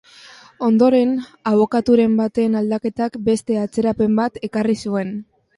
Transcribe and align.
Ondoren, 0.67 1.11
abokaturen 1.51 2.17
baten 2.21 2.57
aldaketak 2.63 3.21
beste 3.31 3.61
atzerapen 3.67 4.21
bat 4.23 4.45
ekarri 4.49 4.79
zuen. 4.89 5.15